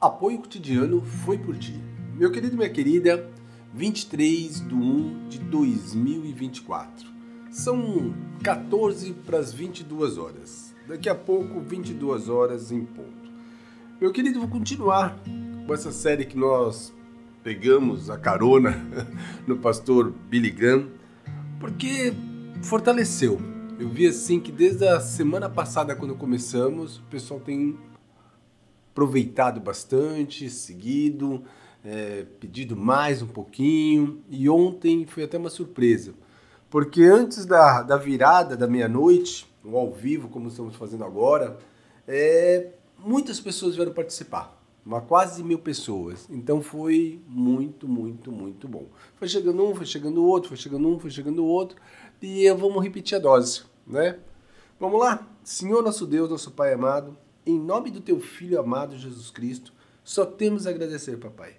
Apoio 0.00 0.38
cotidiano 0.38 1.02
foi 1.04 1.36
por 1.36 1.54
ti. 1.58 1.78
Meu 2.16 2.32
querido 2.32 2.54
e 2.54 2.56
minha 2.56 2.70
querida, 2.70 3.28
23 3.74 4.66
de 4.66 4.74
1 4.74 5.28
de 5.28 5.38
2024. 5.40 7.06
São 7.50 8.14
14 8.42 9.12
para 9.26 9.36
as 9.36 9.52
22 9.52 10.16
horas. 10.16 10.74
Daqui 10.88 11.06
a 11.06 11.14
pouco, 11.14 11.60
22 11.60 12.30
horas 12.30 12.72
em 12.72 12.82
ponto. 12.82 13.30
Meu 14.00 14.10
querido, 14.10 14.40
vou 14.40 14.48
continuar 14.48 15.18
com 15.66 15.74
essa 15.74 15.92
série 15.92 16.24
que 16.24 16.38
nós 16.38 16.94
pegamos 17.44 18.08
a 18.08 18.16
carona 18.16 18.74
no 19.46 19.58
pastor 19.58 20.14
Billy 20.30 20.50
Graham, 20.50 20.88
porque 21.58 22.14
fortaleceu. 22.62 23.38
Eu 23.78 23.90
vi 23.90 24.06
assim 24.06 24.40
que 24.40 24.50
desde 24.50 24.88
a 24.88 24.98
semana 24.98 25.50
passada, 25.50 25.94
quando 25.94 26.14
começamos, 26.14 26.96
o 26.96 27.02
pessoal 27.10 27.38
tem 27.38 27.76
aproveitado 28.92 29.60
bastante, 29.60 30.50
seguido, 30.50 31.42
é, 31.84 32.26
pedido 32.38 32.76
mais 32.76 33.22
um 33.22 33.26
pouquinho. 33.26 34.22
E 34.28 34.48
ontem 34.48 35.06
foi 35.06 35.24
até 35.24 35.38
uma 35.38 35.50
surpresa, 35.50 36.14
porque 36.68 37.02
antes 37.02 37.46
da, 37.46 37.82
da 37.82 37.96
virada 37.96 38.56
da 38.56 38.66
meia-noite, 38.66 39.50
ou 39.64 39.76
ao 39.76 39.92
vivo, 39.92 40.28
como 40.28 40.48
estamos 40.48 40.76
fazendo 40.76 41.04
agora, 41.04 41.58
é, 42.06 42.72
muitas 42.98 43.40
pessoas 43.40 43.76
vieram 43.76 43.92
participar. 43.92 44.58
Uma 44.84 45.02
quase 45.02 45.44
mil 45.44 45.58
pessoas. 45.58 46.26
Então 46.30 46.62
foi 46.62 47.20
muito, 47.28 47.86
muito, 47.86 48.32
muito 48.32 48.66
bom. 48.66 48.86
Foi 49.16 49.28
chegando 49.28 49.62
um, 49.62 49.74
foi 49.74 49.84
chegando 49.84 50.24
outro, 50.24 50.48
foi 50.48 50.56
chegando 50.56 50.88
um, 50.88 50.98
foi 50.98 51.10
chegando 51.10 51.44
outro. 51.44 51.76
E 52.20 52.50
vamos 52.52 52.82
repetir 52.82 53.16
a 53.16 53.20
dose, 53.20 53.62
né? 53.86 54.18
Vamos 54.80 54.98
lá? 54.98 55.28
Senhor 55.44 55.82
nosso 55.82 56.06
Deus, 56.06 56.30
nosso 56.30 56.50
Pai 56.52 56.72
amado, 56.72 57.16
em 57.50 57.58
nome 57.58 57.90
do 57.90 58.00
teu 58.00 58.20
Filho 58.20 58.60
amado 58.60 58.96
Jesus 58.96 59.30
Cristo, 59.30 59.72
só 60.04 60.24
temos 60.24 60.66
a 60.66 60.70
agradecer, 60.70 61.18
papai. 61.18 61.56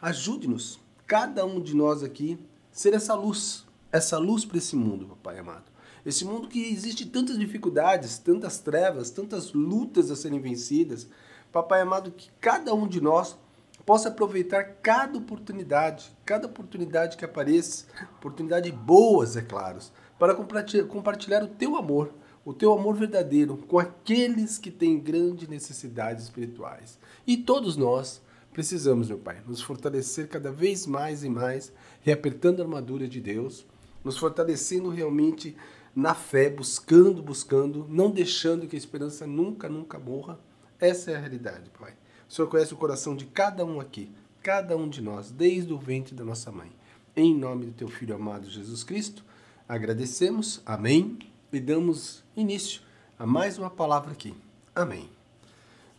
Ajude-nos, 0.00 0.80
cada 1.06 1.44
um 1.44 1.60
de 1.60 1.74
nós 1.74 2.02
aqui, 2.02 2.38
ser 2.70 2.94
essa 2.94 3.14
luz, 3.14 3.64
essa 3.92 4.18
luz 4.18 4.44
para 4.44 4.58
esse 4.58 4.74
mundo, 4.74 5.06
papai 5.06 5.38
amado. 5.38 5.72
Esse 6.04 6.24
mundo 6.24 6.48
que 6.48 6.70
existe 6.70 7.06
tantas 7.06 7.38
dificuldades, 7.38 8.18
tantas 8.18 8.58
trevas, 8.58 9.10
tantas 9.10 9.52
lutas 9.52 10.10
a 10.10 10.16
serem 10.16 10.40
vencidas. 10.40 11.08
Papai 11.50 11.80
amado, 11.80 12.10
que 12.10 12.30
cada 12.40 12.74
um 12.74 12.86
de 12.86 13.00
nós 13.00 13.38
possa 13.86 14.08
aproveitar 14.08 14.64
cada 14.82 15.16
oportunidade, 15.18 16.14
cada 16.24 16.46
oportunidade 16.46 17.16
que 17.16 17.24
apareça, 17.24 17.86
oportunidade 18.18 18.70
boas, 18.72 19.36
é 19.36 19.42
claro, 19.42 19.78
para 20.18 20.34
compartilhar 20.34 21.42
o 21.42 21.48
teu 21.48 21.76
amor, 21.76 22.12
o 22.44 22.52
teu 22.52 22.72
amor 22.72 22.94
verdadeiro 22.94 23.56
com 23.56 23.78
aqueles 23.78 24.58
que 24.58 24.70
têm 24.70 25.00
grandes 25.00 25.48
necessidades 25.48 26.24
espirituais. 26.24 26.98
E 27.26 27.36
todos 27.36 27.76
nós 27.76 28.20
precisamos, 28.52 29.08
meu 29.08 29.18
Pai, 29.18 29.40
nos 29.46 29.62
fortalecer 29.62 30.28
cada 30.28 30.52
vez 30.52 30.86
mais 30.86 31.24
e 31.24 31.28
mais, 31.28 31.72
reapertando 32.02 32.60
a 32.60 32.64
armadura 32.64 33.08
de 33.08 33.20
Deus, 33.20 33.66
nos 34.04 34.18
fortalecendo 34.18 34.90
realmente 34.90 35.56
na 35.96 36.14
fé, 36.14 36.50
buscando, 36.50 37.22
buscando, 37.22 37.86
não 37.88 38.10
deixando 38.10 38.66
que 38.66 38.76
a 38.76 38.78
esperança 38.78 39.26
nunca, 39.26 39.68
nunca 39.68 39.98
morra. 39.98 40.38
Essa 40.78 41.12
é 41.12 41.16
a 41.16 41.20
realidade, 41.20 41.70
Pai. 41.78 41.94
O 42.28 42.32
Senhor 42.32 42.48
conhece 42.48 42.74
o 42.74 42.76
coração 42.76 43.16
de 43.16 43.26
cada 43.26 43.64
um 43.64 43.80
aqui, 43.80 44.10
cada 44.42 44.76
um 44.76 44.88
de 44.88 45.00
nós, 45.00 45.30
desde 45.30 45.72
o 45.72 45.78
ventre 45.78 46.14
da 46.14 46.24
nossa 46.24 46.52
mãe. 46.52 46.70
Em 47.16 47.34
nome 47.34 47.66
do 47.66 47.72
teu 47.72 47.88
Filho 47.88 48.14
amado 48.14 48.50
Jesus 48.50 48.82
Cristo, 48.82 49.24
agradecemos, 49.68 50.60
amém, 50.66 51.16
e 51.56 51.60
damos 51.60 52.24
início 52.36 52.82
a 53.18 53.26
mais 53.26 53.58
uma 53.58 53.70
palavra 53.70 54.12
aqui. 54.12 54.34
Amém. 54.74 55.08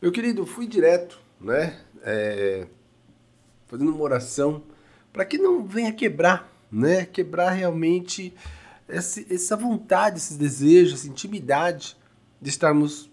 Meu 0.02 0.11
querido, 0.11 0.45
fui 0.45 0.67
direto 0.67 1.25
né? 1.39 1.78
É, 2.03 2.67
fazendo 3.67 3.92
uma 3.92 4.03
oração 4.03 4.64
para 5.11 5.26
que 5.26 5.38
não 5.38 5.66
venha 5.66 5.92
quebrar, 5.92 6.52
né? 6.72 7.06
Quebrar 7.06 7.52
realmente 7.52 8.33
essa, 8.88 9.22
essa 9.33 9.56
vontade, 9.56 10.17
esses 10.17 10.38
desejos, 10.38 10.99
essa 10.99 11.08
intimidade 11.08 11.98
de 12.42 12.49
estarmos 12.49 13.10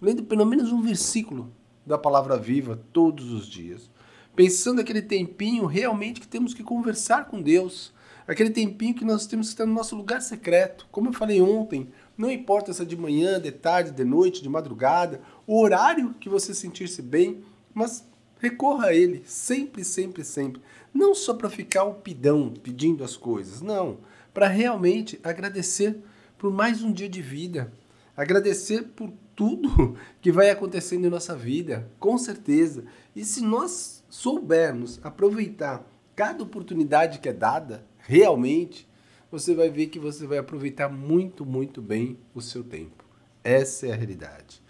lendo 0.00 0.22
pelo 0.24 0.44
menos 0.44 0.70
um 0.72 0.82
versículo 0.82 1.52
da 1.84 1.96
palavra 1.96 2.36
viva 2.36 2.80
todos 2.92 3.32
os 3.32 3.46
dias. 3.46 3.90
Pensando 4.34 4.80
aquele 4.80 5.00
tempinho 5.00 5.64
realmente 5.64 6.20
que 6.20 6.28
temos 6.28 6.52
que 6.52 6.62
conversar 6.62 7.26
com 7.26 7.40
Deus, 7.40 7.92
aquele 8.26 8.50
tempinho 8.50 8.94
que 8.94 9.04
nós 9.04 9.26
temos 9.26 9.48
que 9.48 9.54
estar 9.54 9.66
no 9.66 9.74
nosso 9.74 9.94
lugar 9.94 10.20
secreto. 10.20 10.86
Como 10.90 11.08
eu 11.08 11.12
falei 11.12 11.40
ontem, 11.40 11.88
não 12.16 12.30
importa 12.30 12.72
se 12.72 12.82
é 12.82 12.84
de 12.84 12.96
manhã, 12.96 13.40
de 13.40 13.52
tarde, 13.52 13.90
de 13.90 14.04
noite, 14.04 14.42
de 14.42 14.48
madrugada, 14.48 15.20
o 15.46 15.60
horário 15.60 16.14
que 16.14 16.28
você 16.28 16.54
sentir-se 16.54 17.02
bem, 17.02 17.42
mas 17.72 18.04
recorra 18.38 18.88
a 18.88 18.94
ele 18.94 19.22
sempre, 19.26 19.84
sempre, 19.84 20.24
sempre. 20.24 20.60
Não 20.92 21.14
só 21.14 21.34
para 21.34 21.50
ficar 21.50 21.84
o 21.84 21.94
pidão 21.94 22.52
pedindo 22.62 23.04
as 23.04 23.16
coisas, 23.16 23.60
não. 23.60 23.98
Para 24.32 24.48
realmente 24.48 25.20
agradecer 25.22 25.98
por 26.38 26.52
mais 26.52 26.82
um 26.82 26.92
dia 26.92 27.08
de 27.08 27.22
vida. 27.22 27.72
Agradecer 28.16 28.82
por 28.82 29.12
tudo 29.34 29.96
que 30.20 30.32
vai 30.32 30.50
acontecendo 30.50 31.06
em 31.06 31.10
nossa 31.10 31.36
vida, 31.36 31.88
com 32.00 32.16
certeza. 32.16 32.84
E 33.14 33.24
se 33.24 33.42
nós 33.42 34.02
soubermos 34.08 34.98
aproveitar 35.02 35.86
cada 36.14 36.42
oportunidade 36.42 37.18
que 37.18 37.28
é 37.28 37.32
dada, 37.32 37.84
realmente, 38.06 38.88
você 39.30 39.54
vai 39.54 39.68
ver 39.68 39.88
que 39.88 39.98
você 39.98 40.26
vai 40.26 40.38
aproveitar 40.38 40.88
muito, 40.88 41.44
muito 41.44 41.82
bem 41.82 42.16
o 42.34 42.40
seu 42.40 42.62
tempo. 42.62 43.04
Essa 43.42 43.88
é 43.88 43.92
a 43.92 43.96
realidade. 43.96 44.62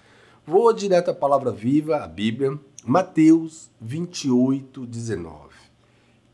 Vou 0.47 0.73
direto 0.73 1.11
à 1.11 1.15
palavra 1.15 1.51
viva, 1.51 1.99
a 1.99 2.07
Bíblia, 2.07 2.59
Mateus 2.85 3.71
28, 3.81 4.87
19. 4.87 5.55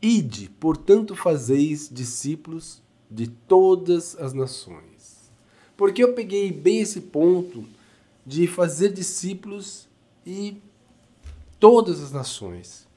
Ide, 0.01 0.49
portanto, 0.59 1.15
fazeis 1.15 1.89
discípulos 1.91 2.81
de 3.09 3.27
todas 3.27 4.15
as 4.19 4.33
nações. 4.33 5.31
Porque 5.75 6.03
eu 6.03 6.13
peguei 6.13 6.51
bem 6.51 6.81
esse 6.81 7.01
ponto 7.01 7.65
de 8.25 8.47
fazer 8.47 8.93
discípulos 8.93 9.87
e 10.25 10.61
todas 11.59 12.01
as 12.01 12.11
nações. 12.11 12.87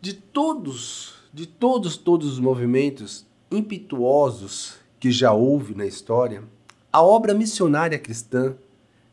De 0.00 0.12
todos, 0.12 1.14
de 1.34 1.46
todos, 1.46 1.96
todos 1.96 2.32
os 2.32 2.38
movimentos 2.38 3.26
impetuosos 3.50 4.76
que 4.98 5.10
já 5.10 5.32
houve 5.32 5.74
na 5.74 5.84
história, 5.84 6.44
a 6.90 7.02
obra 7.02 7.34
missionária 7.34 7.98
cristã 7.98 8.56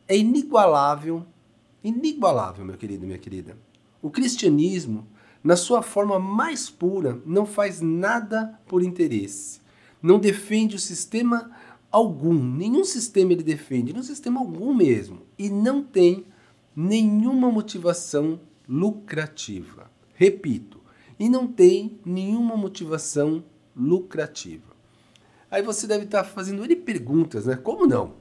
é 0.07 0.15
inigualável 0.15 1.25
inigualável, 1.83 2.63
meu 2.63 2.77
querido, 2.77 3.05
minha 3.05 3.17
querida. 3.17 3.57
O 4.01 4.09
cristianismo, 4.09 5.07
na 5.43 5.55
sua 5.55 5.81
forma 5.81 6.19
mais 6.19 6.69
pura, 6.69 7.19
não 7.25 7.45
faz 7.45 7.81
nada 7.81 8.59
por 8.67 8.83
interesse. 8.83 9.59
Não 10.01 10.19
defende 10.19 10.75
o 10.75 10.79
sistema 10.79 11.51
algum, 11.91 12.33
nenhum 12.33 12.83
sistema 12.83 13.33
ele 13.33 13.43
defende, 13.43 13.91
nenhum 13.91 14.03
sistema 14.03 14.39
algum 14.39 14.73
mesmo. 14.73 15.21
E 15.37 15.49
não 15.49 15.83
tem 15.83 16.25
nenhuma 16.75 17.51
motivação 17.51 18.39
lucrativa. 18.67 19.89
Repito, 20.15 20.80
e 21.21 21.29
não 21.29 21.45
tem 21.45 21.99
nenhuma 22.03 22.57
motivação 22.57 23.43
lucrativa. 23.75 24.73
Aí 25.51 25.61
você 25.61 25.85
deve 25.85 26.05
estar 26.05 26.23
fazendo 26.23 26.63
ele 26.63 26.75
perguntas, 26.75 27.45
né? 27.45 27.55
Como 27.55 27.85
não? 27.85 28.15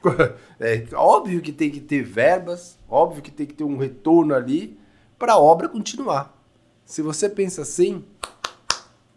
É 0.60 0.86
óbvio 0.94 1.42
que 1.42 1.50
tem 1.50 1.72
que 1.72 1.80
ter 1.80 2.04
verbas, 2.04 2.78
óbvio 2.88 3.20
que 3.20 3.32
tem 3.32 3.46
que 3.46 3.54
ter 3.54 3.64
um 3.64 3.76
retorno 3.76 4.32
ali 4.32 4.78
para 5.18 5.32
a 5.32 5.38
obra 5.38 5.68
continuar. 5.68 6.40
Se 6.84 7.02
você 7.02 7.28
pensa 7.28 7.62
assim, 7.62 8.04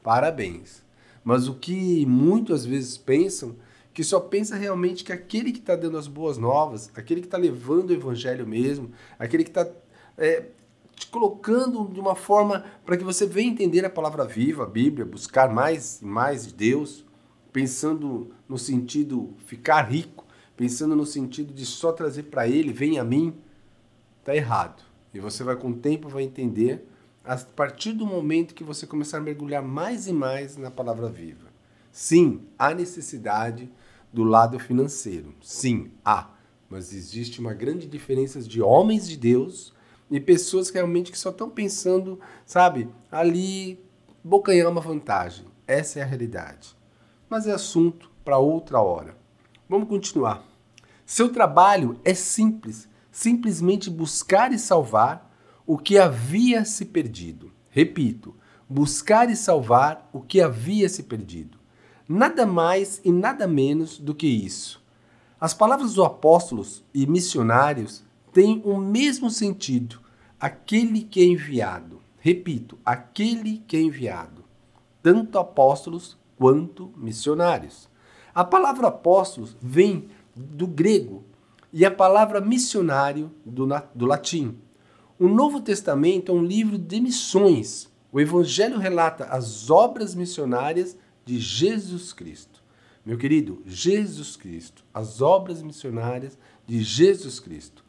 parabéns. 0.01 0.81
Mas 1.23 1.47
o 1.47 1.53
que 1.53 2.03
muitas 2.07 2.65
vezes 2.65 2.97
pensam, 2.97 3.55
que 3.93 4.03
só 4.03 4.19
pensa 4.19 4.55
realmente 4.55 5.03
que 5.03 5.13
aquele 5.13 5.51
que 5.51 5.59
está 5.59 5.75
dando 5.75 5.99
as 5.99 6.07
boas 6.07 6.39
novas, 6.39 6.89
aquele 6.95 7.21
que 7.21 7.27
está 7.27 7.37
levando 7.37 7.91
o 7.91 7.93
evangelho 7.93 8.47
mesmo, 8.47 8.91
aquele 9.19 9.43
que 9.43 9.51
está 9.51 9.67
é, 10.17 10.45
te 10.95 11.07
colocando 11.07 11.87
de 11.91 11.99
uma 11.99 12.15
forma 12.15 12.63
para 12.85 12.97
que 12.97 13.03
você 13.03 13.25
venha 13.25 13.51
entender 13.51 13.83
a 13.85 13.89
palavra 13.89 14.25
viva, 14.25 14.63
a 14.63 14.67
Bíblia, 14.67 15.05
buscar 15.05 15.51
mais 15.51 16.01
e 16.01 16.05
mais 16.05 16.47
de 16.47 16.53
Deus, 16.53 17.05
pensando 17.51 18.31
no 18.47 18.57
sentido 18.57 19.33
ficar 19.45 19.81
rico 19.83 20.25
pensando 20.55 20.95
no 20.95 21.05
sentido 21.05 21.53
de 21.53 21.65
só 21.65 21.91
trazer 21.91 22.23
para 22.23 22.47
ele, 22.47 22.71
vem 22.71 22.97
a 22.97 23.03
mim, 23.03 23.35
tá 24.23 24.35
errado. 24.35 24.83
E 25.13 25.19
você 25.19 25.43
vai 25.43 25.55
com 25.55 25.69
o 25.69 25.75
tempo 25.75 26.09
vai 26.09 26.23
entender 26.23 26.87
a 27.23 27.35
partir 27.37 27.93
do 27.93 28.05
momento 28.05 28.53
que 28.53 28.63
você 28.63 28.85
começar 28.85 29.17
a 29.17 29.21
mergulhar 29.21 29.63
mais 29.63 30.07
e 30.07 30.13
mais 30.13 30.57
na 30.57 30.69
palavra 30.69 31.09
viva. 31.09 31.47
Sim, 31.91 32.41
há 32.57 32.73
necessidade 32.73 33.71
do 34.11 34.23
lado 34.23 34.59
financeiro. 34.59 35.33
Sim, 35.41 35.91
há. 36.03 36.29
Mas 36.69 36.93
existe 36.93 37.39
uma 37.39 37.53
grande 37.53 37.87
diferença 37.87 38.41
de 38.41 38.61
homens 38.61 39.07
de 39.07 39.17
Deus 39.17 39.73
e 40.09 40.19
pessoas 40.19 40.69
realmente 40.69 41.11
que 41.11 41.17
só 41.17 41.29
estão 41.29 41.49
pensando, 41.49 42.19
sabe, 42.45 42.89
ali 43.11 43.79
bocanhar 44.23 44.69
uma 44.69 44.81
vantagem. 44.81 45.45
Essa 45.67 45.99
é 45.99 46.03
a 46.03 46.05
realidade. 46.05 46.75
Mas 47.29 47.47
é 47.47 47.51
assunto 47.51 48.11
para 48.23 48.37
outra 48.37 48.79
hora. 48.79 49.17
Vamos 49.67 49.87
continuar. 49.87 50.43
Seu 51.05 51.31
trabalho 51.31 51.99
é 52.03 52.13
simples, 52.13 52.87
simplesmente 53.11 53.89
buscar 53.89 54.51
e 54.51 54.59
salvar 54.59 55.31
o 55.65 55.77
que 55.77 55.97
havia 55.97 56.65
se 56.65 56.85
perdido. 56.85 57.51
Repito, 57.69 58.35
buscar 58.69 59.29
e 59.29 59.35
salvar 59.35 60.09
o 60.13 60.21
que 60.21 60.41
havia 60.41 60.87
se 60.89 61.03
perdido. 61.03 61.57
Nada 62.07 62.45
mais 62.45 63.01
e 63.03 63.11
nada 63.11 63.47
menos 63.47 63.97
do 63.97 64.13
que 64.13 64.27
isso. 64.27 64.83
As 65.39 65.53
palavras 65.53 65.93
dos 65.93 66.05
apóstolos 66.05 66.83
e 66.93 67.05
missionários 67.05 68.03
têm 68.35 68.61
o 68.65 68.77
mesmo 68.77 69.29
sentido, 69.29 70.01
aquele 70.37 71.03
que 71.03 71.21
é 71.21 71.23
enviado. 71.23 72.01
Repito, 72.19 72.77
aquele 72.83 73.63
que 73.65 73.77
é 73.77 73.81
enviado. 73.81 74.43
Tanto 75.01 75.39
apóstolos 75.39 76.17
quanto 76.37 76.91
missionários. 76.97 77.87
A 78.33 78.43
palavra 78.43 78.89
apóstolos 78.89 79.55
vem 79.61 80.09
do 80.35 80.67
grego 80.67 81.23
e 81.71 81.85
a 81.85 81.91
palavra 81.91 82.41
missionário 82.41 83.31
do, 83.45 83.65
do 83.95 84.05
latim. 84.05 84.57
O 85.17 85.29
Novo 85.29 85.61
Testamento 85.61 86.29
é 86.29 86.35
um 86.35 86.43
livro 86.43 86.77
de 86.77 86.99
missões. 86.99 87.89
O 88.11 88.19
Evangelho 88.19 88.77
relata 88.77 89.23
as 89.27 89.69
obras 89.69 90.13
missionárias 90.13 90.97
de 91.23 91.39
Jesus 91.39 92.11
Cristo. 92.11 92.61
Meu 93.05 93.17
querido, 93.17 93.63
Jesus 93.65 94.35
Cristo, 94.35 94.83
as 94.93 95.21
obras 95.21 95.61
missionárias 95.61 96.37
de 96.67 96.83
Jesus 96.83 97.39
Cristo. 97.39 97.84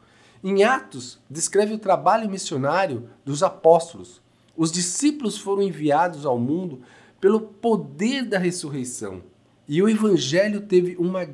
Em 0.49 0.63
Atos, 0.63 1.19
descreve 1.29 1.73
o 1.73 1.77
trabalho 1.77 2.29
missionário 2.29 3.09
dos 3.25 3.43
apóstolos. 3.43 4.21
Os 4.55 4.71
discípulos 4.71 5.37
foram 5.37 5.61
enviados 5.61 6.25
ao 6.25 6.39
mundo 6.39 6.83
pelo 7.19 7.41
poder 7.41 8.23
da 8.23 8.39
ressurreição. 8.39 9.21
E 9.67 9.83
o 9.83 9.89
evangelho 9.89 10.61
teve 10.61 10.95
uma, 10.95 11.27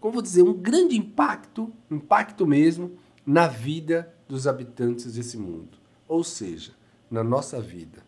como 0.00 0.14
vou 0.14 0.20
dizer, 0.20 0.42
um 0.42 0.52
grande 0.52 0.96
impacto, 0.96 1.72
impacto 1.88 2.44
mesmo, 2.44 2.98
na 3.24 3.46
vida 3.46 4.12
dos 4.28 4.48
habitantes 4.48 5.14
desse 5.14 5.36
mundo. 5.36 5.78
Ou 6.08 6.24
seja, 6.24 6.72
na 7.08 7.22
nossa 7.22 7.60
vida. 7.60 8.02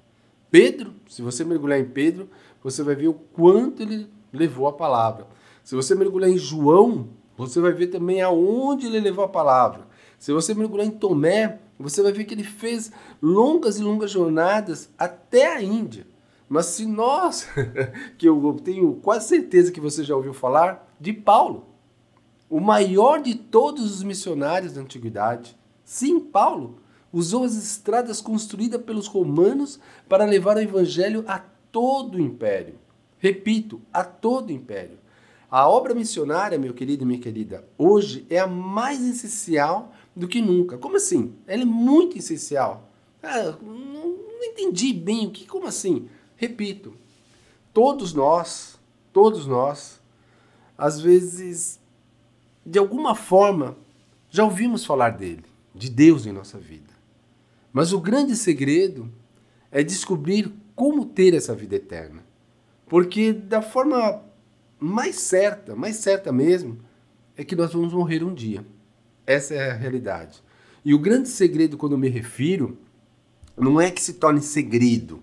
Pedro, 0.50 0.92
se 1.08 1.22
você 1.22 1.44
mergulhar 1.44 1.78
em 1.78 1.88
Pedro, 1.88 2.28
você 2.60 2.82
vai 2.82 2.96
ver 2.96 3.06
o 3.06 3.14
quanto 3.14 3.82
ele 3.82 4.10
levou 4.32 4.66
a 4.66 4.72
palavra. 4.72 5.24
Se 5.62 5.76
você 5.76 5.94
mergulhar 5.94 6.30
em 6.30 6.36
João, 6.36 7.10
você 7.36 7.60
vai 7.60 7.72
ver 7.72 7.86
também 7.86 8.20
aonde 8.20 8.86
ele 8.86 8.98
levou 8.98 9.24
a 9.24 9.28
palavra. 9.28 9.91
Se 10.22 10.32
você 10.32 10.54
mergulhar 10.54 10.86
em 10.86 10.90
Tomé, 10.92 11.58
você 11.76 12.00
vai 12.00 12.12
ver 12.12 12.22
que 12.22 12.32
ele 12.32 12.44
fez 12.44 12.92
longas 13.20 13.80
e 13.80 13.82
longas 13.82 14.12
jornadas 14.12 14.88
até 14.96 15.52
a 15.52 15.60
Índia. 15.60 16.06
Mas 16.48 16.66
se 16.66 16.86
nós, 16.86 17.48
que 18.16 18.28
eu 18.28 18.56
tenho 18.62 18.94
quase 19.02 19.26
certeza 19.26 19.72
que 19.72 19.80
você 19.80 20.04
já 20.04 20.14
ouviu 20.14 20.32
falar, 20.32 20.88
de 21.00 21.12
Paulo, 21.12 21.66
o 22.48 22.60
maior 22.60 23.20
de 23.20 23.34
todos 23.34 23.92
os 23.92 24.04
missionários 24.04 24.74
da 24.74 24.80
antiguidade, 24.80 25.58
sim, 25.84 26.20
Paulo, 26.20 26.78
usou 27.12 27.42
as 27.42 27.56
estradas 27.56 28.20
construídas 28.20 28.80
pelos 28.80 29.08
romanos 29.08 29.80
para 30.08 30.24
levar 30.24 30.56
o 30.56 30.60
evangelho 30.60 31.24
a 31.26 31.40
todo 31.72 32.14
o 32.14 32.20
império. 32.20 32.76
Repito, 33.18 33.82
a 33.92 34.04
todo 34.04 34.50
o 34.50 34.52
império. 34.52 35.02
A 35.52 35.68
obra 35.68 35.94
missionária, 35.94 36.58
meu 36.58 36.72
querido 36.72 37.02
e 37.02 37.06
minha 37.06 37.20
querida, 37.20 37.68
hoje 37.76 38.24
é 38.30 38.38
a 38.38 38.46
mais 38.46 39.04
essencial 39.04 39.92
do 40.14 40.28
que 40.28 40.40
nunca. 40.40 40.78
Como 40.78 40.96
assim? 40.96 41.34
Ela 41.46 41.62
é 41.62 41.66
muito 41.66 42.18
essencial. 42.18 42.90
Ah, 43.22 43.56
não, 43.62 44.08
não 44.08 44.44
entendi 44.44 44.92
bem 44.92 45.26
o 45.26 45.30
que. 45.30 45.46
Como 45.46 45.66
assim? 45.66 46.08
Repito, 46.36 46.94
todos 47.72 48.12
nós, 48.12 48.78
todos 49.12 49.46
nós, 49.46 50.00
às 50.76 51.00
vezes, 51.00 51.80
de 52.64 52.78
alguma 52.78 53.14
forma, 53.14 53.76
já 54.30 54.44
ouvimos 54.44 54.84
falar 54.84 55.10
dele, 55.10 55.44
de 55.74 55.88
Deus 55.88 56.26
em 56.26 56.32
nossa 56.32 56.58
vida. 56.58 56.92
Mas 57.72 57.92
o 57.92 58.00
grande 58.00 58.36
segredo 58.36 59.10
é 59.70 59.82
descobrir 59.82 60.52
como 60.74 61.06
ter 61.06 61.34
essa 61.34 61.54
vida 61.54 61.76
eterna. 61.76 62.24
Porque 62.86 63.32
da 63.32 63.62
forma 63.62 64.22
mais 64.78 65.16
certa, 65.16 65.74
mais 65.74 65.96
certa 65.96 66.32
mesmo, 66.32 66.78
é 67.36 67.44
que 67.44 67.56
nós 67.56 67.72
vamos 67.72 67.92
morrer 67.92 68.22
um 68.22 68.34
dia. 68.34 68.64
Essa 69.26 69.54
é 69.54 69.70
a 69.70 69.74
realidade. 69.74 70.42
E 70.84 70.94
o 70.94 70.98
grande 70.98 71.28
segredo, 71.28 71.76
quando 71.76 71.92
eu 71.92 71.98
me 71.98 72.08
refiro, 72.08 72.76
não 73.56 73.80
é 73.80 73.90
que 73.90 74.02
se 74.02 74.14
torne 74.14 74.40
segredo, 74.40 75.22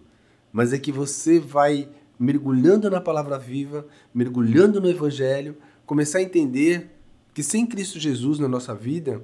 mas 0.52 0.72
é 0.72 0.80
que 0.80 0.92
você 0.92 1.40
vai 1.40 1.90
mergulhando 2.18 2.90
na 2.90 3.02
palavra 3.02 3.38
viva, 3.38 3.88
mergulhando 4.14 4.82
no 4.82 4.90
evangelho, 4.90 5.58
começar 5.86 6.20
a 6.20 6.24
entender 6.24 6.90
que 7.34 7.42
sem 7.42 7.66
Cristo 7.66 8.00
Jesus 8.00 8.40
na 8.40 8.48
nossa 8.48 8.76
vida, 8.76 9.24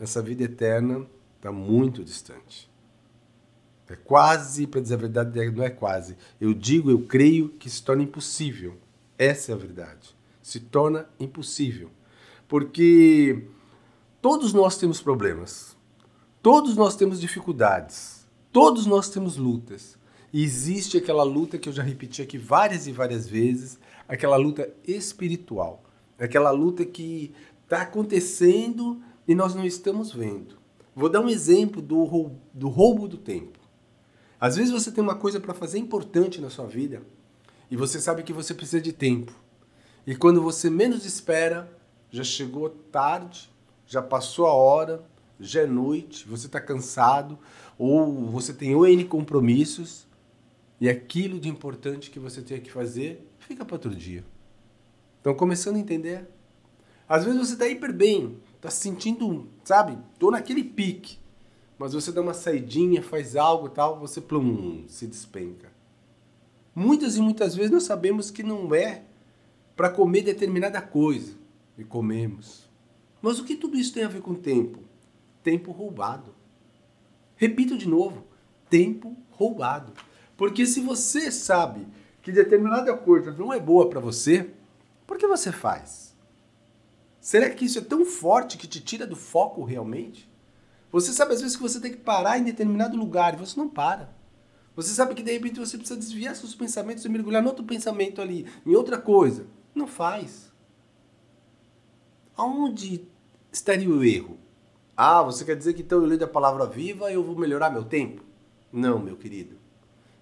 essa 0.00 0.22
vida 0.22 0.44
eterna 0.44 1.06
está 1.36 1.50
muito 1.52 2.04
distante. 2.04 2.70
É 3.88 3.96
quase, 3.96 4.66
para 4.66 4.80
dizer 4.80 4.94
a 4.94 4.98
verdade, 4.98 5.50
não 5.50 5.62
é 5.62 5.68
quase. 5.68 6.16
Eu 6.40 6.54
digo, 6.54 6.90
eu 6.90 7.02
creio 7.02 7.50
que 7.50 7.68
se 7.68 7.82
torna 7.82 8.02
impossível. 8.02 8.78
Essa 9.18 9.52
é 9.52 9.54
a 9.54 9.58
verdade. 9.58 10.16
Se 10.42 10.60
torna 10.60 11.06
impossível. 11.20 11.90
Porque 12.48 13.48
todos 14.22 14.54
nós 14.54 14.78
temos 14.78 15.02
problemas. 15.02 15.76
Todos 16.40 16.76
nós 16.76 16.94
temos 16.96 17.20
dificuldades. 17.20 18.24
Todos 18.52 18.86
nós 18.86 19.10
temos 19.10 19.36
lutas. 19.36 19.98
E 20.32 20.42
existe 20.42 20.96
aquela 20.96 21.24
luta 21.24 21.58
que 21.58 21.68
eu 21.68 21.72
já 21.72 21.82
repeti 21.82 22.22
aqui 22.22 22.38
várias 22.38 22.86
e 22.86 22.92
várias 22.92 23.28
vezes, 23.28 23.78
aquela 24.08 24.36
luta 24.36 24.72
espiritual. 24.86 25.82
Aquela 26.18 26.50
luta 26.52 26.84
que 26.84 27.34
está 27.64 27.82
acontecendo 27.82 29.02
e 29.26 29.34
nós 29.34 29.54
não 29.54 29.64
estamos 29.64 30.12
vendo. 30.12 30.56
Vou 30.94 31.08
dar 31.08 31.20
um 31.20 31.28
exemplo 31.28 31.82
do 31.82 32.04
roubo, 32.04 32.40
do 32.54 32.68
roubo 32.68 33.08
do 33.08 33.18
tempo. 33.18 33.58
Às 34.40 34.56
vezes 34.56 34.72
você 34.72 34.90
tem 34.90 35.02
uma 35.02 35.16
coisa 35.16 35.40
para 35.40 35.54
fazer 35.54 35.78
importante 35.78 36.40
na 36.40 36.48
sua 36.48 36.66
vida 36.66 37.02
e 37.70 37.76
você 37.76 38.00
sabe 38.00 38.22
que 38.22 38.32
você 38.32 38.54
precisa 38.54 38.80
de 38.80 38.92
tempo. 38.92 39.32
E 40.06 40.14
quando 40.14 40.42
você 40.42 40.70
menos 40.70 41.04
espera, 41.04 41.70
já 42.10 42.24
chegou 42.24 42.68
tarde, 42.68 43.51
já 43.92 44.00
passou 44.00 44.46
a 44.46 44.52
hora, 44.52 45.04
já 45.38 45.62
é 45.62 45.66
noite, 45.66 46.26
você 46.26 46.46
está 46.46 46.60
cansado 46.60 47.38
ou 47.76 48.26
você 48.26 48.52
tem 48.52 48.72
N 48.72 49.04
compromissos 49.04 50.06
e 50.80 50.88
aquilo 50.88 51.38
de 51.38 51.48
importante 51.48 52.10
que 52.10 52.18
você 52.18 52.40
tem 52.40 52.60
que 52.60 52.70
fazer 52.70 53.28
fica 53.38 53.64
para 53.64 53.74
outro 53.74 53.94
dia. 53.94 54.24
Então, 55.20 55.34
começando 55.34 55.76
a 55.76 55.80
entender. 55.80 56.28
Às 57.08 57.24
vezes 57.24 57.38
você 57.38 57.52
está 57.52 57.68
hiper 57.68 57.92
bem, 57.92 58.38
está 58.56 58.70
se 58.70 58.80
sentindo, 58.80 59.48
sabe, 59.64 59.98
tô 60.18 60.30
naquele 60.30 60.64
pique 60.64 61.22
mas 61.82 61.94
você 61.94 62.12
dá 62.12 62.20
uma 62.20 62.32
saidinha, 62.32 63.02
faz 63.02 63.34
algo 63.34 63.68
tal, 63.68 63.98
você 63.98 64.20
plum, 64.20 64.84
se 64.86 65.04
despenca. 65.04 65.68
Muitas 66.72 67.16
e 67.16 67.20
muitas 67.20 67.56
vezes 67.56 67.72
nós 67.72 67.82
sabemos 67.82 68.30
que 68.30 68.44
não 68.44 68.72
é 68.72 69.02
para 69.74 69.90
comer 69.90 70.22
determinada 70.22 70.80
coisa 70.80 71.34
e 71.76 71.82
comemos. 71.82 72.70
Mas 73.22 73.38
o 73.38 73.44
que 73.44 73.56
tudo 73.56 73.78
isso 73.78 73.94
tem 73.94 74.02
a 74.02 74.08
ver 74.08 74.20
com 74.20 74.34
tempo? 74.34 74.80
Tempo 75.42 75.70
roubado. 75.70 76.34
Repito 77.36 77.78
de 77.78 77.88
novo, 77.88 78.24
tempo 78.68 79.16
roubado. 79.30 79.92
Porque 80.36 80.66
se 80.66 80.80
você 80.80 81.30
sabe 81.30 81.86
que 82.20 82.32
determinada 82.32 82.96
coisa 82.96 83.32
não 83.32 83.52
é 83.52 83.60
boa 83.60 83.88
para 83.88 84.00
você, 84.00 84.50
por 85.06 85.16
que 85.16 85.26
você 85.26 85.52
faz? 85.52 86.16
Será 87.20 87.48
que 87.50 87.64
isso 87.64 87.78
é 87.78 87.82
tão 87.82 88.04
forte 88.04 88.58
que 88.58 88.66
te 88.66 88.80
tira 88.80 89.06
do 89.06 89.14
foco 89.14 89.62
realmente? 89.62 90.28
Você 90.90 91.12
sabe 91.12 91.32
às 91.32 91.40
vezes 91.40 91.56
que 91.56 91.62
você 91.62 91.80
tem 91.80 91.92
que 91.92 91.98
parar 91.98 92.38
em 92.38 92.44
determinado 92.44 92.96
lugar 92.96 93.34
e 93.34 93.36
você 93.36 93.58
não 93.58 93.68
para. 93.68 94.12
Você 94.74 94.92
sabe 94.94 95.14
que 95.14 95.22
de 95.22 95.32
repente 95.32 95.60
você 95.60 95.76
precisa 95.76 95.98
desviar 95.98 96.34
seus 96.34 96.54
pensamentos 96.54 97.04
e 97.04 97.08
mergulhar 97.08 97.42
em 97.42 97.46
outro 97.46 97.64
pensamento 97.64 98.20
ali, 98.20 98.46
em 98.66 98.74
outra 98.74 98.98
coisa. 98.98 99.46
Não 99.74 99.86
faz. 99.86 100.52
Aonde 102.36 103.06
estaria 103.52 103.88
o 103.88 104.02
erro? 104.02 104.38
Ah, 104.96 105.22
você 105.22 105.44
quer 105.44 105.56
dizer 105.56 105.74
que 105.74 105.82
então 105.82 106.00
eu 106.00 106.06
leio 106.06 106.24
a 106.24 106.28
palavra 106.28 106.66
viva 106.66 107.10
e 107.10 107.14
eu 107.14 107.22
vou 107.22 107.38
melhorar 107.38 107.70
meu 107.70 107.84
tempo? 107.84 108.22
Não, 108.72 108.98
meu 108.98 109.16
querido. 109.16 109.56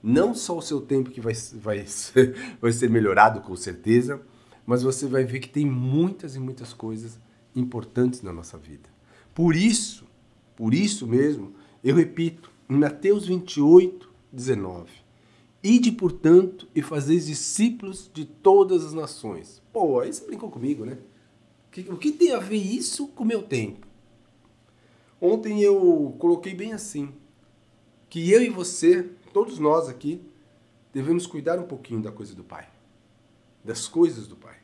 Não 0.02 0.34
só 0.34 0.58
o 0.58 0.62
seu 0.62 0.80
tempo 0.80 1.10
que 1.10 1.20
vai, 1.20 1.34
vai, 1.54 1.84
vai 2.60 2.72
ser 2.72 2.90
melhorado 2.90 3.40
com 3.40 3.54
certeza, 3.54 4.20
mas 4.66 4.82
você 4.82 5.06
vai 5.06 5.24
ver 5.24 5.40
que 5.40 5.48
tem 5.48 5.66
muitas 5.66 6.34
e 6.34 6.40
muitas 6.40 6.72
coisas 6.72 7.18
importantes 7.54 8.22
na 8.22 8.32
nossa 8.32 8.58
vida. 8.58 8.88
Por 9.34 9.54
isso, 9.54 10.04
por 10.56 10.74
isso 10.74 11.06
mesmo, 11.06 11.54
eu 11.82 11.94
repito, 11.94 12.50
em 12.68 12.76
Mateus 12.76 13.26
28, 13.26 14.08
19. 14.32 14.90
Ide, 15.62 15.92
portanto, 15.92 16.66
e 16.74 16.80
fazeis 16.80 17.26
discípulos 17.26 18.10
de 18.12 18.24
todas 18.24 18.84
as 18.84 18.94
nações. 18.94 19.60
Pô, 19.72 20.00
aí 20.00 20.12
você 20.12 20.24
brincou 20.24 20.50
comigo, 20.50 20.86
né? 20.86 20.96
O 21.88 21.96
que 21.96 22.10
tem 22.10 22.32
a 22.32 22.38
ver 22.38 22.56
isso 22.56 23.08
com 23.08 23.22
o 23.22 23.26
meu 23.26 23.42
tempo? 23.42 23.86
Ontem 25.20 25.62
eu 25.62 26.16
coloquei 26.18 26.54
bem 26.54 26.72
assim, 26.72 27.14
que 28.08 28.30
eu 28.30 28.42
e 28.42 28.48
você, 28.48 29.04
todos 29.32 29.58
nós 29.58 29.88
aqui, 29.88 30.20
devemos 30.92 31.26
cuidar 31.26 31.58
um 31.60 31.66
pouquinho 31.66 32.02
da 32.02 32.10
coisa 32.10 32.34
do 32.34 32.42
Pai, 32.42 32.68
das 33.64 33.86
coisas 33.86 34.26
do 34.26 34.34
Pai. 34.34 34.56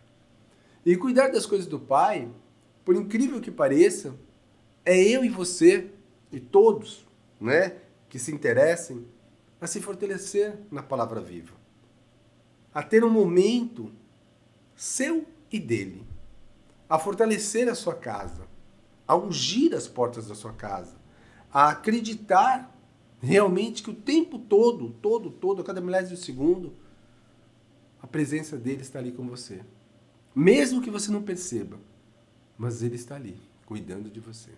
E 0.85 0.97
cuidar 0.97 1.29
das 1.29 1.47
coisas 1.47 1.67
do 1.67 1.79
Pai, 1.79 2.29
por 2.85 2.97
incrível 2.97 3.41
que 3.41 3.51
pareça, 3.51 4.17
é 4.85 5.01
eu 5.01 5.25
e 5.25 5.29
você 5.29 5.91
e 6.33 6.41
todos, 6.41 7.07
né, 7.41 7.77
que 8.09 8.19
se 8.19 8.33
interessem 8.33 9.07
a 9.61 9.67
se 9.67 9.81
fortalecer 9.81 10.59
na 10.71 10.83
palavra 10.83 11.21
viva, 11.21 11.55
a 12.75 12.83
ter 12.83 13.05
um 13.05 13.11
momento 13.11 13.93
seu 14.75 15.25
e 15.53 15.59
dele, 15.59 16.05
a 16.89 16.99
fortalecer 16.99 17.69
a 17.69 17.75
sua 17.75 17.95
casa, 17.95 18.47
a 19.07 19.17
ungir 19.17 19.75
as 19.75 19.89
portas 19.89 20.29
da 20.29 20.35
sua 20.35 20.53
casa, 20.53 20.97
a 21.53 21.71
acreditar 21.71 22.75
realmente 23.21 23.83
que 23.83 23.91
o 23.91 23.95
tempo 23.95 24.39
todo, 24.39 24.91
todo, 24.91 25.31
todo, 25.31 25.63
a 25.63 25.65
cada 25.65 25.81
milésimo 25.81 26.17
de 26.17 26.23
segundo, 26.23 26.73
a 28.01 28.07
presença 28.07 28.57
dele 28.57 28.83
está 28.83 28.99
ali 28.99 29.11
com 29.11 29.27
você. 29.27 29.63
Mesmo 30.35 30.83
que 30.83 30.91
você 30.91 31.11
não 31.11 31.23
perceba, 31.23 31.79
mas 32.59 32.83
ele 32.83 32.97
está 32.97 33.17
ali, 33.17 33.41
cuidando 33.65 34.11
de 34.11 34.21
você. 34.21 34.51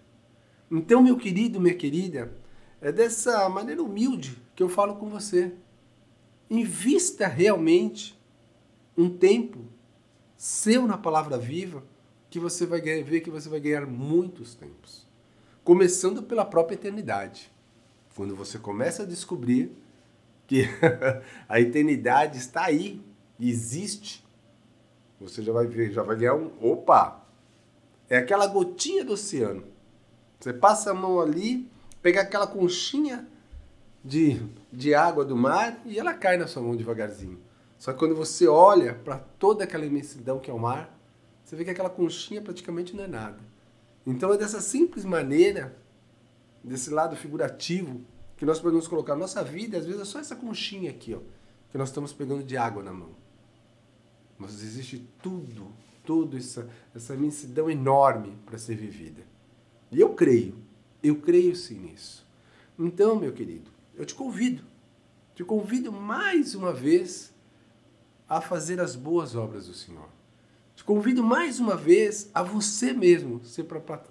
Então, 0.70 1.02
meu 1.02 1.16
querido, 1.16 1.60
minha 1.60 1.74
querida, 1.74 2.32
é 2.80 2.92
dessa 2.92 3.48
maneira 3.48 3.82
humilde 3.82 4.36
que 4.54 4.62
eu 4.62 4.68
falo 4.68 4.96
com 4.96 5.08
você. 5.08 5.52
Invista 6.50 7.26
realmente 7.26 8.18
um 8.96 9.08
tempo 9.08 9.60
seu 10.36 10.86
na 10.86 10.98
palavra 10.98 11.38
viva, 11.38 11.82
que 12.30 12.38
você 12.38 12.66
vai 12.66 12.80
ver 12.80 13.20
que 13.20 13.30
você 13.30 13.48
vai 13.48 13.60
ganhar 13.60 13.86
muitos 13.86 14.54
tempos. 14.54 15.06
Começando 15.64 16.22
pela 16.22 16.44
própria 16.44 16.74
eternidade. 16.74 17.50
Quando 18.14 18.34
você 18.34 18.58
começa 18.58 19.02
a 19.02 19.06
descobrir 19.06 19.72
que 20.46 20.64
a 21.48 21.60
eternidade 21.60 22.38
está 22.38 22.64
aí, 22.64 23.00
existe, 23.38 24.26
você 25.20 25.42
já 25.42 25.52
vai 25.52 25.66
ver, 25.66 25.92
já 25.92 26.02
vai 26.02 26.16
ganhar 26.16 26.34
um. 26.34 26.50
Opa! 26.60 27.24
É 28.08 28.18
aquela 28.18 28.46
gotinha 28.46 29.04
do 29.04 29.12
oceano. 29.12 29.64
Você 30.40 30.52
passa 30.52 30.90
a 30.90 30.94
mão 30.94 31.20
ali, 31.20 31.70
pega 32.00 32.22
aquela 32.22 32.46
conchinha 32.46 33.28
de, 34.04 34.40
de 34.72 34.94
água 34.94 35.24
do 35.24 35.36
mar 35.36 35.80
e 35.84 35.98
ela 35.98 36.14
cai 36.14 36.36
na 36.36 36.46
sua 36.46 36.62
mão 36.62 36.76
devagarzinho. 36.76 37.38
Só 37.78 37.92
que 37.92 37.98
quando 37.98 38.14
você 38.14 38.46
olha 38.48 38.94
para 38.94 39.18
toda 39.18 39.64
aquela 39.64 39.84
imensidão 39.84 40.38
que 40.38 40.50
é 40.50 40.54
o 40.54 40.58
mar, 40.58 40.97
você 41.48 41.56
vê 41.56 41.64
que 41.64 41.70
aquela 41.70 41.88
conchinha 41.88 42.42
praticamente 42.42 42.94
não 42.94 43.04
é 43.04 43.06
nada. 43.06 43.38
Então 44.06 44.30
é 44.34 44.36
dessa 44.36 44.60
simples 44.60 45.02
maneira 45.02 45.74
desse 46.62 46.90
lado 46.90 47.16
figurativo 47.16 48.02
que 48.36 48.44
nós 48.44 48.60
podemos 48.60 48.86
colocar. 48.86 49.16
Nossa 49.16 49.42
vida, 49.42 49.78
às 49.78 49.86
vezes, 49.86 50.02
é 50.02 50.04
só 50.04 50.18
essa 50.18 50.36
conchinha 50.36 50.90
aqui, 50.90 51.14
ó, 51.14 51.20
que 51.70 51.78
nós 51.78 51.88
estamos 51.88 52.12
pegando 52.12 52.44
de 52.44 52.54
água 52.58 52.82
na 52.82 52.92
mão. 52.92 53.12
Mas 54.36 54.62
existe 54.62 55.08
tudo, 55.22 55.72
tudo 56.04 56.36
essa, 56.36 56.68
essa 56.94 57.14
imensidão 57.14 57.70
enorme 57.70 58.36
para 58.44 58.58
ser 58.58 58.74
vivida. 58.74 59.22
E 59.90 59.98
eu 59.98 60.12
creio, 60.12 60.54
eu 61.02 61.16
creio 61.16 61.56
sim 61.56 61.78
nisso. 61.78 62.26
Então, 62.78 63.16
meu 63.16 63.32
querido, 63.32 63.70
eu 63.96 64.04
te 64.04 64.14
convido, 64.14 64.62
te 65.34 65.42
convido 65.42 65.90
mais 65.90 66.54
uma 66.54 66.74
vez 66.74 67.32
a 68.28 68.38
fazer 68.38 68.82
as 68.82 68.94
boas 68.94 69.34
obras 69.34 69.66
do 69.66 69.72
Senhor. 69.72 70.17
Te 70.78 70.84
convido 70.84 71.24
mais 71.24 71.58
uma 71.58 71.74
vez 71.74 72.30
a 72.32 72.40
você 72.40 72.92
mesmo 72.92 73.44
se, 73.44 73.66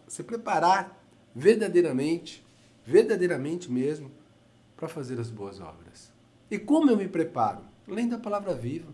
se 0.05 0.21
preparar 0.21 1.01
verdadeiramente, 1.33 2.45
verdadeiramente 2.85 3.71
mesmo, 3.71 4.11
para 4.75 4.89
fazer 4.89 5.17
as 5.17 5.29
boas 5.29 5.61
obras. 5.61 6.11
E 6.51 6.59
como 6.59 6.91
eu 6.91 6.97
me 6.97 7.07
preparo? 7.07 7.61
Lendo 7.87 8.15
a 8.15 8.19
palavra 8.19 8.53
viva. 8.53 8.93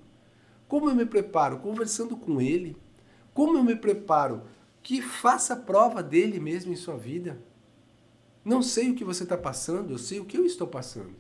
Como 0.68 0.88
eu 0.88 0.96
me 0.96 1.04
preparo? 1.04 1.58
Conversando 1.58 2.16
com 2.16 2.40
Ele. 2.40 2.78
Como 3.34 3.58
eu 3.58 3.64
me 3.64 3.76
preparo? 3.76 4.44
Que 4.84 5.02
faça 5.02 5.56
prova 5.56 6.04
dele 6.04 6.40
mesmo 6.40 6.72
em 6.72 6.76
sua 6.76 6.96
vida. 6.96 7.40
Não 8.46 8.62
sei 8.62 8.92
o 8.92 8.96
que 8.96 9.04
você 9.04 9.24
está 9.24 9.36
passando, 9.36 9.94
eu 9.94 9.98
sei 9.98 10.20
o 10.20 10.26
que 10.26 10.38
eu 10.38 10.46
estou 10.46 10.68
passando. 10.68 11.16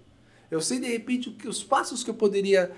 Eu 0.51 0.61
sei 0.61 0.79
de 0.79 0.85
repente 0.85 1.31
que 1.31 1.47
os 1.47 1.63
passos 1.63 2.03
que 2.03 2.11
eu 2.11 2.15
poderia 2.15 2.71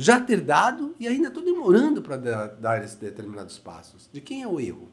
já 0.00 0.20
ter 0.20 0.40
dado 0.40 0.94
e 1.00 1.08
ainda 1.08 1.26
estou 1.26 1.44
demorando 1.44 2.00
para 2.00 2.16
dar, 2.16 2.46
dar 2.54 2.84
esses 2.84 2.96
determinados 2.96 3.58
passos. 3.58 4.08
De 4.12 4.20
quem 4.20 4.44
é 4.44 4.46
o 4.46 4.60
erro? 4.60 4.88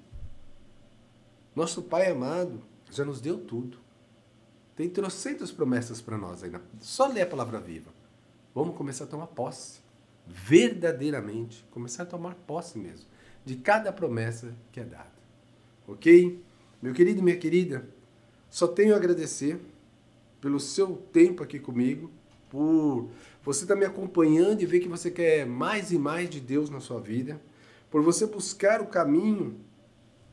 Nosso 1.55 1.83
Pai 1.83 2.09
amado 2.09 2.59
já 2.89 3.05
nos 3.05 3.21
deu 3.21 3.38
tudo. 3.38 3.77
Tem 4.75 4.89
trocentas 4.89 5.51
promessas 5.51 6.01
para 6.01 6.17
nós 6.17 6.43
ainda. 6.43 6.59
Só 6.79 7.05
ler 7.05 7.21
a 7.21 7.27
palavra 7.27 7.59
viva. 7.59 7.91
Vamos 8.55 8.75
começar 8.75 9.03
a 9.03 9.07
tomar 9.07 9.27
posse. 9.27 9.79
Verdadeiramente. 10.25 11.63
Começar 11.69 12.01
a 12.01 12.07
tomar 12.07 12.33
posse 12.33 12.79
mesmo. 12.79 13.05
De 13.45 13.57
cada 13.57 13.93
promessa 13.93 14.55
que 14.71 14.79
é 14.79 14.83
dada. 14.83 15.13
Ok? 15.88 16.43
Meu 16.81 16.95
querido 16.95 17.21
minha 17.21 17.38
querida, 17.38 17.88
só 18.50 18.67
tenho 18.67 18.95
a 18.95 18.97
agradecer 18.97 19.62
pelo 20.41 20.59
seu 20.59 20.97
tempo 21.13 21.43
aqui 21.43 21.59
comigo, 21.59 22.09
por 22.50 23.09
você 23.46 23.64
estar 23.64 23.75
tá 23.75 23.80
me 23.80 23.86
acompanhando 23.86 24.62
e 24.62 24.66
ver 24.66 24.80
que 24.80 24.88
você 24.88 25.12
quer 25.12 25.46
mais 25.46 25.92
e 25.92 26.00
mais 26.00 26.28
de 26.28 26.42
Deus 26.42 26.68
na 26.72 26.80
sua 26.80 27.00
vida, 27.00 27.40
por 27.92 28.02
você 28.02 28.25
buscar 28.25 28.82
o 28.82 28.88
caminho 28.88 29.60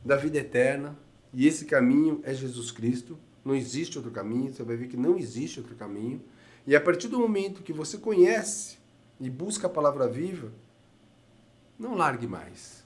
da 0.03 0.15
vida 0.15 0.39
eterna, 0.39 0.97
e 1.31 1.47
esse 1.47 1.65
caminho 1.65 2.19
é 2.23 2.33
Jesus 2.33 2.71
Cristo. 2.71 3.17
Não 3.45 3.55
existe 3.55 3.97
outro 3.97 4.11
caminho, 4.11 4.51
você 4.51 4.63
vai 4.63 4.75
ver 4.75 4.87
que 4.87 4.97
não 4.97 5.17
existe 5.17 5.59
outro 5.59 5.75
caminho. 5.75 6.21
E 6.65 6.75
a 6.75 6.81
partir 6.81 7.07
do 7.07 7.19
momento 7.19 7.61
que 7.61 7.71
você 7.71 7.97
conhece 7.97 8.77
e 9.19 9.29
busca 9.29 9.67
a 9.67 9.69
palavra 9.69 10.07
viva, 10.07 10.51
não 11.77 11.95
largue 11.95 12.27
mais. 12.27 12.83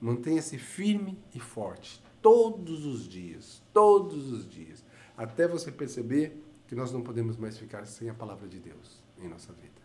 Mantenha-se 0.00 0.56
firme 0.56 1.18
e 1.34 1.40
forte 1.40 2.02
todos 2.22 2.86
os 2.86 3.06
dias, 3.06 3.62
todos 3.72 4.30
os 4.30 4.48
dias, 4.48 4.82
até 5.16 5.46
você 5.46 5.70
perceber 5.70 6.42
que 6.66 6.74
nós 6.74 6.92
não 6.92 7.02
podemos 7.02 7.36
mais 7.36 7.58
ficar 7.58 7.84
sem 7.86 8.08
a 8.08 8.14
palavra 8.14 8.48
de 8.48 8.58
Deus 8.58 9.09
em 9.22 9.28
nossa 9.28 9.52
vida. 9.52 9.80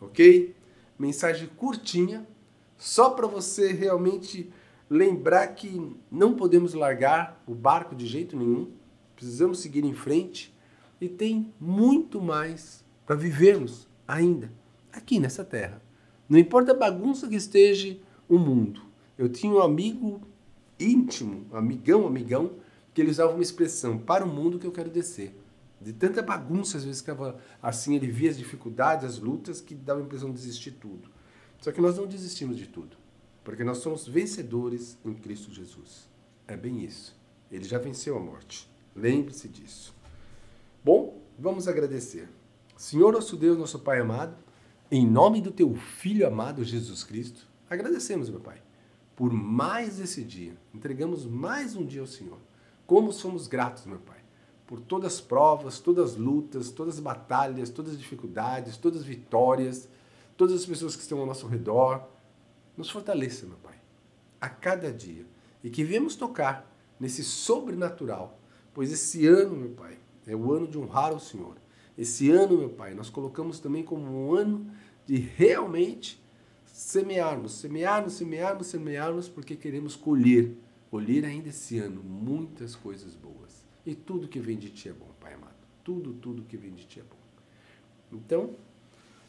Ok? 0.00 0.54
Mensagem 0.98 1.48
curtinha, 1.56 2.26
só 2.76 3.10
para 3.10 3.26
você 3.26 3.72
realmente 3.72 4.50
lembrar 4.88 5.46
que 5.48 5.94
não 6.10 6.34
podemos 6.34 6.74
largar 6.74 7.42
o 7.46 7.54
barco 7.54 7.94
de 7.94 8.06
jeito 8.06 8.36
nenhum, 8.36 8.70
precisamos 9.14 9.60
seguir 9.60 9.84
em 9.84 9.94
frente 9.94 10.52
e 11.00 11.08
tem 11.08 11.52
muito 11.60 12.20
mais 12.20 12.84
para 13.06 13.16
vivermos 13.16 13.88
ainda 14.06 14.50
aqui 14.92 15.18
nessa 15.18 15.44
terra. 15.44 15.80
Não 16.28 16.38
importa 16.38 16.72
a 16.72 16.76
bagunça 16.76 17.28
que 17.28 17.36
esteja 17.36 17.96
o 18.28 18.38
mundo. 18.38 18.82
Eu 19.16 19.28
tinha 19.28 19.52
um 19.52 19.60
amigo 19.60 20.20
íntimo, 20.78 21.46
amigão, 21.52 22.06
amigão, 22.06 22.52
que 22.94 23.00
ele 23.00 23.10
usava 23.10 23.32
uma 23.32 23.42
expressão 23.42 23.98
para 23.98 24.24
o 24.24 24.28
mundo 24.28 24.58
que 24.58 24.66
eu 24.66 24.72
quero 24.72 24.90
descer. 24.90 25.34
De 25.80 25.94
tanta 25.94 26.20
bagunça, 26.20 26.76
às 26.76 26.84
vezes, 26.84 27.00
que 27.00 27.10
estava 27.10 27.40
assim, 27.62 27.96
ele 27.96 28.06
via 28.06 28.30
as 28.30 28.36
dificuldades, 28.36 29.04
as 29.06 29.18
lutas, 29.18 29.62
que 29.62 29.74
dava 29.74 30.00
a 30.00 30.02
impressão 30.02 30.28
de 30.28 30.36
desistir 30.36 30.72
tudo. 30.72 31.08
Só 31.58 31.72
que 31.72 31.80
nós 31.80 31.96
não 31.96 32.06
desistimos 32.06 32.58
de 32.58 32.66
tudo, 32.66 32.96
porque 33.42 33.64
nós 33.64 33.78
somos 33.78 34.06
vencedores 34.06 34.98
em 35.04 35.14
Cristo 35.14 35.50
Jesus. 35.50 36.06
É 36.46 36.56
bem 36.56 36.84
isso. 36.84 37.18
Ele 37.50 37.64
já 37.64 37.78
venceu 37.78 38.16
a 38.16 38.20
morte. 38.20 38.70
Lembre-se 38.94 39.48
disso. 39.48 39.94
Bom, 40.84 41.18
vamos 41.38 41.66
agradecer. 41.66 42.28
Senhor 42.76 43.12
nosso 43.12 43.36
Deus, 43.36 43.58
nosso 43.58 43.78
Pai 43.78 44.00
amado, 44.00 44.36
em 44.90 45.06
nome 45.06 45.40
do 45.40 45.50
teu 45.50 45.74
Filho 45.74 46.26
amado 46.26 46.64
Jesus 46.64 47.04
Cristo, 47.04 47.46
agradecemos, 47.68 48.28
meu 48.28 48.40
Pai, 48.40 48.60
por 49.16 49.32
mais 49.32 49.98
esse 49.98 50.22
dia. 50.24 50.56
Entregamos 50.74 51.24
mais 51.24 51.74
um 51.74 51.86
dia 51.86 52.00
ao 52.00 52.06
Senhor. 52.06 52.38
Como 52.86 53.12
somos 53.12 53.46
gratos, 53.46 53.86
meu 53.86 53.98
Pai 53.98 54.19
por 54.70 54.78
todas 54.78 55.14
as 55.14 55.20
provas, 55.20 55.80
todas 55.80 56.12
as 56.12 56.16
lutas, 56.16 56.70
todas 56.70 56.94
as 56.94 57.00
batalhas, 57.00 57.70
todas 57.70 57.94
as 57.94 57.98
dificuldades, 57.98 58.76
todas 58.76 59.00
as 59.00 59.04
vitórias, 59.04 59.88
todas 60.36 60.54
as 60.54 60.64
pessoas 60.64 60.94
que 60.94 61.02
estão 61.02 61.18
ao 61.18 61.26
nosso 61.26 61.48
redor. 61.48 62.06
Nos 62.76 62.88
fortaleça, 62.88 63.46
meu 63.46 63.56
Pai, 63.56 63.74
a 64.40 64.48
cada 64.48 64.92
dia. 64.92 65.26
E 65.64 65.70
que 65.70 65.82
viemos 65.82 66.14
tocar 66.14 66.72
nesse 67.00 67.24
sobrenatural, 67.24 68.38
pois 68.72 68.92
esse 68.92 69.26
ano, 69.26 69.56
meu 69.56 69.70
Pai, 69.70 69.98
é 70.24 70.36
o 70.36 70.52
ano 70.52 70.68
de 70.68 70.78
honrar 70.78 71.12
o 71.12 71.18
Senhor. 71.18 71.56
Esse 71.98 72.30
ano, 72.30 72.56
meu 72.56 72.70
Pai, 72.70 72.94
nós 72.94 73.10
colocamos 73.10 73.58
também 73.58 73.82
como 73.82 74.04
um 74.04 74.32
ano 74.36 74.70
de 75.04 75.16
realmente 75.16 76.22
semearmos, 76.64 77.54
semearmos, 77.54 78.12
semearmos, 78.12 78.68
semearmos, 78.68 79.28
porque 79.28 79.56
queremos 79.56 79.96
colher, 79.96 80.56
colher 80.92 81.24
ainda 81.24 81.48
esse 81.48 81.76
ano 81.80 82.04
muitas 82.04 82.76
coisas 82.76 83.16
boas. 83.16 83.68
E 83.84 83.94
tudo 83.94 84.28
que 84.28 84.38
vem 84.38 84.58
de 84.58 84.70
ti 84.70 84.88
é 84.88 84.92
bom, 84.92 85.08
Pai 85.18 85.34
amado. 85.34 85.54
Tudo, 85.82 86.12
tudo 86.14 86.42
que 86.42 86.56
vem 86.56 86.72
de 86.72 86.84
ti 86.84 87.00
é 87.00 87.02
bom. 87.02 87.16
Então, 88.12 88.50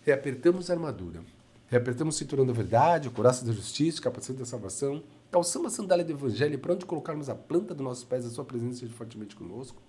reapertamos 0.03 0.69
a 0.69 0.73
armadura. 0.73 1.23
Reapertamos 1.67 2.15
o 2.15 2.17
cinturão 2.17 2.45
da 2.45 2.51
verdade, 2.51 3.07
o 3.07 3.11
coração 3.11 3.47
da 3.47 3.53
justiça, 3.53 3.99
o 3.99 4.03
capacete 4.03 4.39
da 4.39 4.45
salvação. 4.45 5.01
Calçamos 5.31 5.71
a 5.71 5.75
sandália 5.75 6.03
do 6.03 6.11
evangelho 6.11 6.59
para 6.59 6.73
onde 6.73 6.85
colocarmos 6.85 7.29
a 7.29 7.35
planta 7.35 7.73
dos 7.73 7.83
nossos 7.83 8.03
pés, 8.03 8.25
a 8.25 8.29
sua 8.29 8.43
presença 8.43 8.79
seja 8.79 8.91
fortemente 8.91 9.35
conosco. 9.35 9.81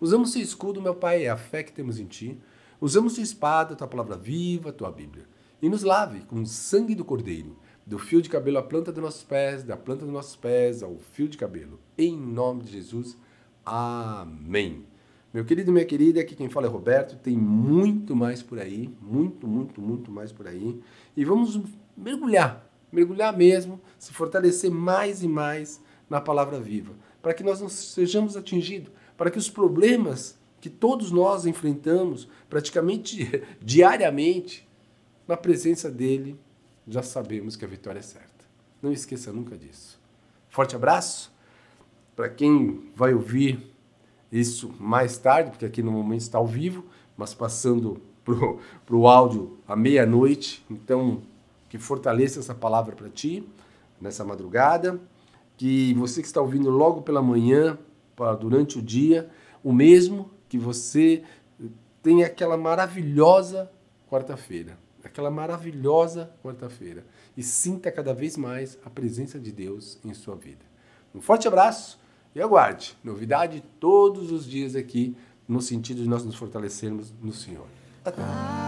Usamos 0.00 0.34
o 0.34 0.38
escudo, 0.38 0.82
meu 0.82 0.94
Pai, 0.94 1.24
é 1.24 1.28
a 1.28 1.36
fé 1.36 1.62
que 1.62 1.72
temos 1.72 2.00
em 2.00 2.06
ti. 2.06 2.40
Usamos 2.80 3.14
tua 3.14 3.22
espada, 3.22 3.76
tua 3.76 3.86
palavra 3.86 4.16
viva, 4.16 4.72
tua 4.72 4.90
Bíblia. 4.90 5.26
E 5.62 5.68
nos 5.68 5.82
lave 5.82 6.20
com 6.20 6.40
o 6.40 6.46
sangue 6.46 6.94
do 6.94 7.04
Cordeiro, 7.04 7.56
do 7.86 7.98
fio 7.98 8.20
de 8.20 8.28
cabelo 8.28 8.58
à 8.58 8.62
planta 8.62 8.92
dos 8.92 9.02
nossos 9.02 9.22
pés, 9.22 9.62
da 9.62 9.76
planta 9.76 10.04
dos 10.04 10.12
nossos 10.12 10.36
pés 10.36 10.82
ao 10.82 10.96
fio 10.98 11.28
de 11.28 11.38
cabelo. 11.38 11.78
Em 11.96 12.16
nome 12.16 12.64
de 12.64 12.72
Jesus. 12.72 13.16
Amém. 13.70 14.86
Meu 15.32 15.44
querido 15.44 15.70
e 15.70 15.74
minha 15.74 15.84
querida, 15.84 16.22
aqui 16.22 16.34
quem 16.34 16.48
fala 16.48 16.66
é 16.66 16.70
Roberto, 16.70 17.16
tem 17.16 17.36
muito 17.36 18.16
mais 18.16 18.42
por 18.42 18.58
aí, 18.58 18.90
muito, 18.98 19.46
muito, 19.46 19.78
muito 19.78 20.10
mais 20.10 20.32
por 20.32 20.48
aí. 20.48 20.80
E 21.14 21.22
vamos 21.22 21.60
mergulhar, 21.94 22.66
mergulhar 22.90 23.36
mesmo, 23.36 23.78
se 23.98 24.10
fortalecer 24.14 24.70
mais 24.70 25.22
e 25.22 25.28
mais 25.28 25.82
na 26.08 26.18
palavra 26.18 26.58
viva, 26.58 26.94
para 27.20 27.34
que 27.34 27.44
nós 27.44 27.60
não 27.60 27.68
sejamos 27.68 28.38
atingidos, 28.38 28.90
para 29.18 29.30
que 29.30 29.36
os 29.38 29.50
problemas 29.50 30.38
que 30.62 30.70
todos 30.70 31.10
nós 31.10 31.44
enfrentamos 31.44 32.26
praticamente 32.48 33.44
diariamente, 33.60 34.66
na 35.26 35.36
presença 35.36 35.90
dele, 35.90 36.40
já 36.86 37.02
sabemos 37.02 37.54
que 37.54 37.66
a 37.66 37.68
vitória 37.68 37.98
é 37.98 38.02
certa. 38.02 38.46
Não 38.80 38.90
esqueça 38.90 39.30
nunca 39.30 39.58
disso. 39.58 40.00
Forte 40.48 40.74
abraço 40.74 41.36
para 42.18 42.28
quem 42.28 42.90
vai 42.96 43.14
ouvir 43.14 43.72
isso 44.32 44.74
mais 44.80 45.16
tarde, 45.18 45.50
porque 45.50 45.64
aqui 45.64 45.84
no 45.84 45.92
momento 45.92 46.22
está 46.22 46.36
ao 46.36 46.48
vivo, 46.48 46.84
mas 47.16 47.32
passando 47.32 48.02
para 48.24 48.96
o 48.96 49.06
áudio 49.06 49.56
à 49.68 49.76
meia-noite. 49.76 50.66
Então, 50.68 51.22
que 51.68 51.78
fortaleça 51.78 52.40
essa 52.40 52.56
palavra 52.56 52.96
para 52.96 53.08
ti 53.08 53.48
nessa 54.00 54.24
madrugada. 54.24 55.00
Que 55.56 55.94
você 55.94 56.20
que 56.20 56.26
está 56.26 56.40
ouvindo 56.40 56.68
logo 56.70 57.02
pela 57.02 57.22
manhã, 57.22 57.78
durante 58.40 58.80
o 58.80 58.82
dia, 58.82 59.30
o 59.62 59.72
mesmo 59.72 60.28
que 60.48 60.58
você 60.58 61.22
tenha 62.02 62.26
aquela 62.26 62.56
maravilhosa 62.56 63.70
quarta-feira, 64.10 64.76
aquela 65.04 65.30
maravilhosa 65.30 66.32
quarta-feira 66.42 67.06
e 67.36 67.44
sinta 67.44 67.92
cada 67.92 68.12
vez 68.12 68.36
mais 68.36 68.76
a 68.84 68.90
presença 68.90 69.38
de 69.38 69.52
Deus 69.52 70.00
em 70.04 70.12
sua 70.14 70.34
vida. 70.34 70.66
Um 71.14 71.20
forte 71.20 71.46
abraço 71.46 72.07
e 72.34 72.40
aguarde 72.40 72.96
novidade 73.02 73.62
todos 73.80 74.30
os 74.30 74.46
dias 74.46 74.74
aqui 74.76 75.16
no 75.46 75.60
sentido 75.62 76.02
de 76.02 76.08
nós 76.08 76.24
nos 76.24 76.34
fortalecermos 76.34 77.12
no 77.22 77.32
Senhor. 77.32 77.66
Até. 78.04 78.67